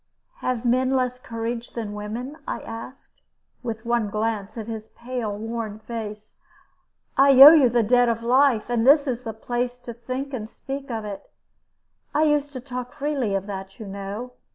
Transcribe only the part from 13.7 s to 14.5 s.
you know.